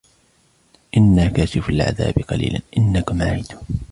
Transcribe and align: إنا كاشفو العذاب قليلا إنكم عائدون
إنا 0.97 1.27
كاشفو 1.27 1.69
العذاب 1.69 2.13
قليلا 2.13 2.61
إنكم 2.77 3.21
عائدون 3.23 3.59